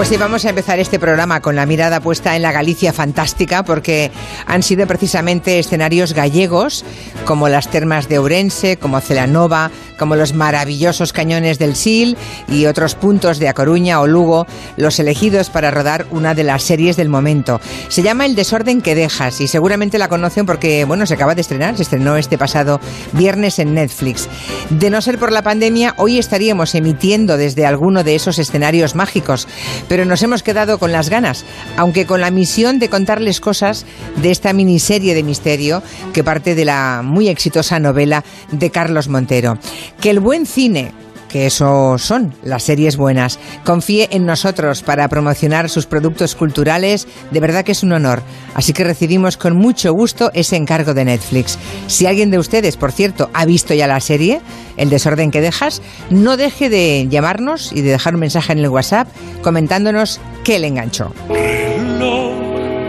[0.00, 3.64] Pues sí, vamos a empezar este programa con la mirada puesta en la Galicia fantástica,
[3.64, 4.10] porque
[4.46, 6.86] han sido precisamente escenarios gallegos,
[7.26, 12.16] como las termas de Ourense, como Celanova, como los maravillosos cañones del Sil
[12.48, 14.46] y otros puntos de A Coruña o Lugo,
[14.78, 17.60] los elegidos para rodar una de las series del momento.
[17.88, 21.42] Se llama El desorden que dejas y seguramente la conocen porque, bueno, se acaba de
[21.42, 22.80] estrenar, se estrenó este pasado
[23.12, 24.30] viernes en Netflix.
[24.70, 29.46] De no ser por la pandemia, hoy estaríamos emitiendo desde alguno de esos escenarios mágicos,
[29.90, 31.44] pero nos hemos quedado con las ganas,
[31.76, 33.84] aunque con la misión de contarles cosas
[34.22, 35.82] de esta miniserie de misterio
[36.12, 38.22] que parte de la muy exitosa novela
[38.52, 39.58] de Carlos Montero.
[40.00, 40.92] Que el buen cine
[41.30, 43.38] que eso son las series buenas.
[43.64, 48.22] Confíe en nosotros para promocionar sus productos culturales, de verdad que es un honor.
[48.54, 51.58] Así que recibimos con mucho gusto ese encargo de Netflix.
[51.86, 54.40] Si alguien de ustedes, por cierto, ha visto ya la serie,
[54.80, 55.82] el desorden que dejas.
[56.10, 59.08] No deje de llamarnos y de dejar un mensaje en el WhatsApp
[59.42, 61.12] comentándonos qué le enganchó.